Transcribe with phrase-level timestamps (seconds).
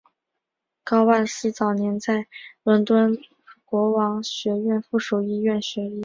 [0.83, 2.25] 高万斯早年在
[2.63, 3.15] 伦敦
[3.65, 5.99] 国王学院附属医院学医。